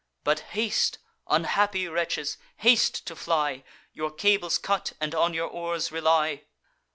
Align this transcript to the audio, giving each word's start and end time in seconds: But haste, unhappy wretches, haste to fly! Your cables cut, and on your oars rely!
But 0.23 0.39
haste, 0.57 0.97
unhappy 1.27 1.87
wretches, 1.87 2.39
haste 2.55 3.05
to 3.05 3.15
fly! 3.15 3.63
Your 3.93 4.09
cables 4.09 4.57
cut, 4.57 4.93
and 4.99 5.13
on 5.13 5.35
your 5.35 5.45
oars 5.47 5.91
rely! 5.91 6.45